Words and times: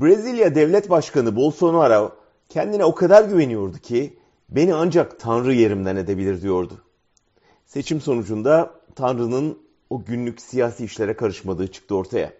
Brezilya 0.00 0.54
Devlet 0.54 0.90
Başkanı 0.90 1.36
Bolsonaro 1.36 2.12
kendine 2.48 2.84
o 2.84 2.94
kadar 2.94 3.24
güveniyordu 3.24 3.78
ki 3.78 4.18
beni 4.48 4.74
ancak 4.74 5.20
Tanrı 5.20 5.54
yerimden 5.54 5.96
edebilir 5.96 6.42
diyordu. 6.42 6.82
Seçim 7.66 8.00
sonucunda 8.00 8.70
Tanrı'nın 8.94 9.58
o 9.90 10.04
günlük 10.04 10.40
siyasi 10.40 10.84
işlere 10.84 11.16
karışmadığı 11.16 11.72
çıktı 11.72 11.96
ortaya. 11.96 12.32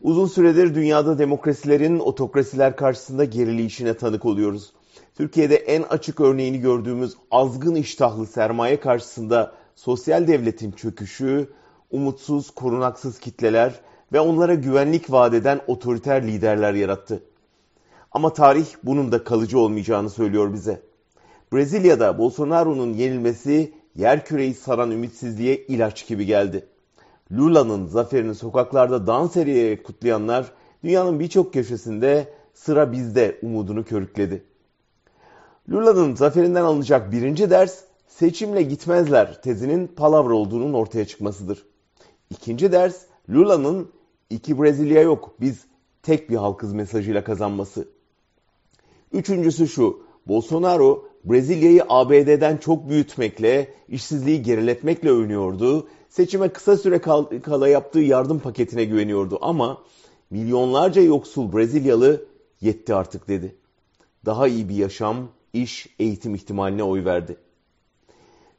Uzun 0.00 0.26
süredir 0.26 0.74
dünyada 0.74 1.18
demokrasilerin 1.18 1.98
otokrasiler 1.98 2.76
karşısında 2.76 3.24
gerileyişine 3.24 3.94
tanık 3.94 4.24
oluyoruz. 4.24 4.72
Türkiye'de 5.14 5.56
en 5.56 5.82
açık 5.82 6.20
örneğini 6.20 6.60
gördüğümüz 6.60 7.14
azgın 7.30 7.74
iştahlı 7.74 8.26
sermaye 8.26 8.80
karşısında 8.80 9.52
sosyal 9.74 10.26
devletin 10.26 10.72
çöküşü, 10.72 11.50
umutsuz, 11.90 12.50
korunaksız 12.50 13.18
kitleler 13.18 13.80
ve 14.12 14.20
onlara 14.20 14.54
güvenlik 14.54 15.12
vaat 15.12 15.34
eden 15.34 15.60
otoriter 15.66 16.26
liderler 16.26 16.74
yarattı. 16.74 17.22
Ama 18.12 18.32
tarih 18.32 18.66
bunun 18.82 19.12
da 19.12 19.24
kalıcı 19.24 19.58
olmayacağını 19.58 20.10
söylüyor 20.10 20.52
bize. 20.52 20.82
Brezilya'da 21.52 22.18
Bolsonaro'nun 22.18 22.92
yenilmesi 22.92 23.72
yer 23.94 24.24
küreyi 24.24 24.54
saran 24.54 24.90
ümitsizliğe 24.90 25.56
ilaç 25.56 26.06
gibi 26.06 26.26
geldi. 26.26 26.66
Lula'nın 27.32 27.86
zaferini 27.86 28.34
sokaklarda 28.34 29.06
dans 29.06 29.36
ederek 29.36 29.84
kutlayanlar 29.84 30.52
dünyanın 30.84 31.20
birçok 31.20 31.52
köşesinde 31.52 32.32
sıra 32.54 32.92
bizde 32.92 33.38
umudunu 33.42 33.84
körükledi. 33.84 34.44
Lula'nın 35.70 36.14
zaferinden 36.14 36.62
alınacak 36.62 37.12
birinci 37.12 37.50
ders 37.50 37.80
seçimle 38.08 38.62
gitmezler 38.62 39.42
tezinin 39.42 39.86
palavra 39.86 40.34
olduğunun 40.34 40.72
ortaya 40.72 41.04
çıkmasıdır. 41.06 41.66
İkinci 42.30 42.72
ders 42.72 43.02
Lula'nın 43.30 43.88
iki 44.30 44.58
Brezilya 44.58 45.02
yok 45.02 45.34
biz 45.40 45.64
tek 46.02 46.30
bir 46.30 46.36
halkız 46.36 46.72
mesajıyla 46.72 47.24
kazanması. 47.24 47.88
Üçüncüsü 49.12 49.68
şu 49.68 50.02
Bolsonaro 50.28 51.08
Brezilya'yı 51.24 51.84
ABD'den 51.88 52.56
çok 52.56 52.88
büyütmekle, 52.88 53.74
işsizliği 53.88 54.42
geriletmekle 54.42 55.10
övünüyordu. 55.10 55.88
Seçime 56.08 56.48
kısa 56.48 56.76
süre 56.76 57.00
kala 57.40 57.68
yaptığı 57.68 58.00
yardım 58.00 58.38
paketine 58.38 58.84
güveniyordu 58.84 59.38
ama 59.40 59.82
milyonlarca 60.30 61.02
yoksul 61.02 61.52
Brezilyalı 61.52 62.26
yetti 62.60 62.94
artık 62.94 63.28
dedi. 63.28 63.56
Daha 64.24 64.48
iyi 64.48 64.68
bir 64.68 64.74
yaşam, 64.74 65.28
iş, 65.52 65.88
eğitim 65.98 66.34
ihtimaline 66.34 66.82
oy 66.82 67.04
verdi. 67.04 67.36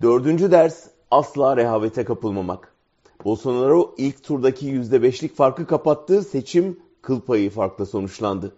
Dördüncü 0.00 0.50
ders 0.50 0.86
asla 1.10 1.56
rehavete 1.56 2.04
kapılmamak. 2.04 2.74
Bolsonaro 3.28 3.94
ilk 3.98 4.24
turdaki 4.24 4.66
%5'lik 4.66 5.36
farkı 5.36 5.66
kapattı, 5.66 6.22
seçim 6.22 6.80
kıl 7.02 7.20
payı 7.20 7.50
farkla 7.50 7.86
sonuçlandı. 7.86 8.56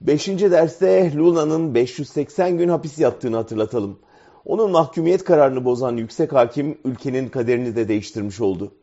Beşinci 0.00 0.50
derste 0.50 1.12
Lula'nın 1.16 1.74
580 1.74 2.58
gün 2.58 2.68
hapis 2.68 2.98
yattığını 2.98 3.36
hatırlatalım. 3.36 3.98
Onun 4.44 4.70
mahkumiyet 4.70 5.24
kararını 5.24 5.64
bozan 5.64 5.96
yüksek 5.96 6.32
hakim 6.32 6.78
ülkenin 6.84 7.28
kaderini 7.28 7.76
de 7.76 7.88
değiştirmiş 7.88 8.40
oldu. 8.40 8.74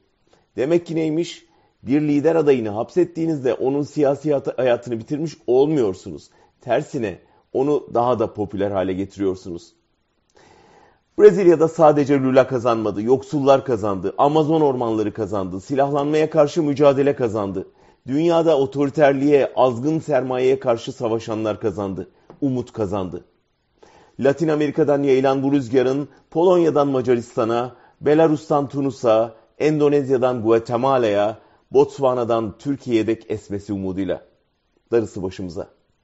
Demek 0.56 0.86
ki 0.86 0.96
neymiş? 0.96 1.46
Bir 1.84 2.02
lider 2.02 2.36
adayını 2.36 2.70
hapsettiğinizde 2.70 3.54
onun 3.54 3.84
siyasi 3.84 4.34
hayatını 4.56 5.00
bitirmiş 5.00 5.38
olmuyorsunuz. 5.48 6.30
Tersine 6.62 7.20
onu 7.54 7.88
daha 7.94 8.20
da 8.20 8.34
popüler 8.34 8.72
hale 8.72 8.94
getiriyorsunuz. 8.94 9.74
Brezilya'da 11.20 11.68
sadece 11.68 12.20
Lula 12.20 12.48
kazanmadı, 12.48 13.02
yoksullar 13.02 13.66
kazandı, 13.66 14.14
Amazon 14.18 14.62
ormanları 14.62 15.14
kazandı, 15.14 15.62
silahlanmaya 15.62 16.30
karşı 16.30 16.64
mücadele 16.64 17.16
kazandı. 17.16 17.68
Dünyada 18.08 18.58
otoriterliğe, 18.58 19.52
azgın 19.56 20.00
sermayeye 20.00 20.60
karşı 20.60 20.92
savaşanlar 20.92 21.60
kazandı, 21.60 22.10
umut 22.42 22.74
kazandı. 22.74 23.26
Latin 24.20 24.48
Amerika'dan 24.48 25.04
yayılan 25.04 25.44
bu 25.44 25.52
rüzgarın 25.52 26.10
Polonya'dan 26.32 26.88
Macaristan'a, 26.88 27.76
Belarus'tan 28.02 28.68
Tunus'a, 28.68 29.36
Endonezya'dan 29.58 30.44
Guatemala'ya, 30.44 31.38
Botswana'dan 31.72 32.58
Türkiye'ye 32.60 33.08
dek 33.08 33.26
esmesi 33.32 33.74
umuduyla. 33.74 34.22
Darısı 34.92 35.24
başımıza. 35.24 35.79